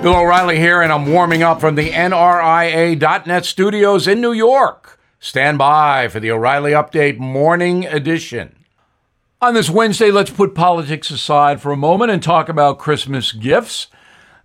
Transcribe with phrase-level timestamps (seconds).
[0.00, 5.00] Bill O'Reilly here, and I'm warming up from the NRIA.net studios in New York.
[5.18, 8.54] Stand by for the O'Reilly Update Morning Edition.
[9.42, 13.88] On this Wednesday, let's put politics aside for a moment and talk about Christmas gifts.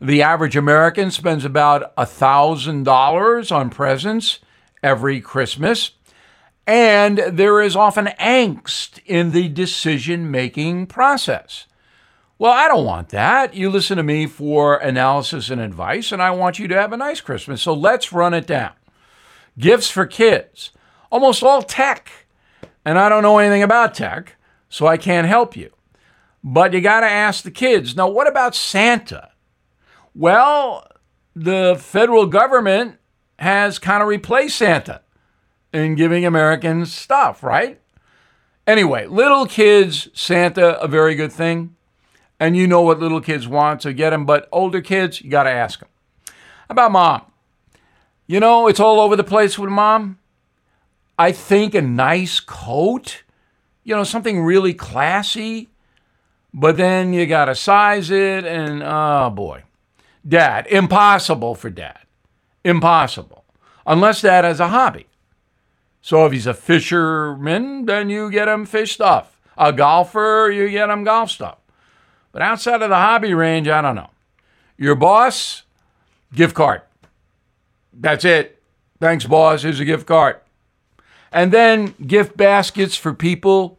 [0.01, 4.39] The average American spends about $1,000 on presents
[4.81, 5.91] every Christmas,
[6.65, 11.67] and there is often angst in the decision making process.
[12.43, 13.53] Well, I don't want that.
[13.53, 16.97] You listen to me for analysis and advice, and I want you to have a
[16.97, 17.61] nice Christmas.
[17.61, 18.73] So let's run it down.
[19.57, 20.71] Gifts for kids,
[21.09, 22.11] almost all tech.
[22.83, 24.35] And I don't know anything about tech,
[24.67, 25.71] so I can't help you.
[26.43, 27.95] But you got to ask the kids.
[27.95, 29.29] Now, what about Santa?
[30.13, 30.85] Well,
[31.33, 32.97] the federal government
[33.39, 34.99] has kind of replaced Santa
[35.71, 37.79] in giving Americans stuff, right?
[38.67, 41.77] Anyway, little kids, Santa, a very good thing
[42.39, 44.25] and you know what little kids want, so get them.
[44.25, 45.89] But older kids, you got to ask them.
[46.69, 47.21] About mom.
[48.27, 50.19] You know, it's all over the place with mom.
[51.17, 53.23] I think a nice coat,
[53.83, 55.69] you know, something really classy,
[56.53, 59.63] but then you got to size it, and oh boy.
[60.27, 61.99] Dad, impossible for dad.
[62.63, 63.43] Impossible.
[63.85, 65.07] Unless dad has a hobby.
[66.01, 69.39] So if he's a fisherman, then you get him fish stuff.
[69.57, 71.57] A golfer, you get him golf stuff.
[72.33, 74.09] But outside of the hobby range, I don't know.
[74.77, 75.63] Your boss,
[76.33, 76.81] gift card.
[77.93, 78.61] That's it.
[78.99, 79.61] Thanks, boss.
[79.61, 80.37] Here's a gift card.
[81.31, 83.77] And then gift baskets for people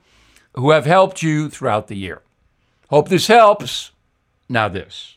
[0.55, 2.23] who have helped you throughout the year.
[2.91, 3.91] Hope this helps.
[4.49, 5.17] Now, this.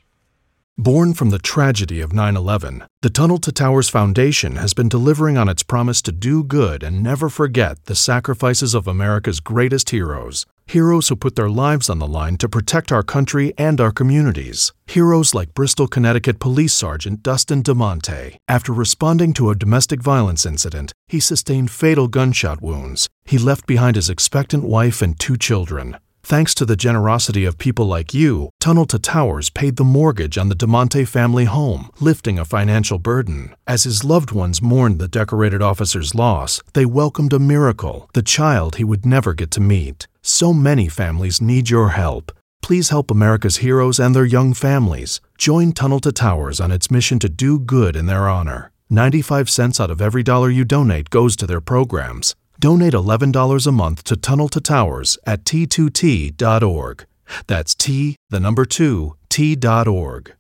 [0.79, 5.37] Born from the tragedy of 9 11, the Tunnel to Towers Foundation has been delivering
[5.37, 10.45] on its promise to do good and never forget the sacrifices of America's greatest heroes.
[10.69, 14.73] Heroes who put their lives on the line to protect our country and our communities.
[14.85, 18.35] Heroes like Bristol, Connecticut Police Sergeant Dustin DeMonte.
[18.49, 23.07] After responding to a domestic violence incident, he sustained fatal gunshot wounds.
[23.23, 25.95] He left behind his expectant wife and two children.
[26.21, 30.49] Thanks to the generosity of people like you, Tunnel to Towers paid the mortgage on
[30.49, 33.55] the DeMonte family home, lifting a financial burden.
[33.65, 38.75] As his loved ones mourned the decorated officer's loss, they welcomed a miracle, the child
[38.75, 40.09] he would never get to meet.
[40.39, 42.31] So many families need your help.
[42.61, 45.19] Please help America's heroes and their young families.
[45.35, 48.71] Join Tunnel to Towers on its mission to do good in their honor.
[48.87, 52.35] 95 cents out of every dollar you donate goes to their programs.
[52.59, 57.05] Donate $11 a month to Tunnel to Towers at t2t.org.
[57.47, 60.35] That's T, the number 2, T.org.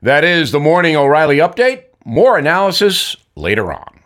[0.00, 1.84] That is the Morning O'Reilly Update.
[2.06, 4.01] More analysis later on.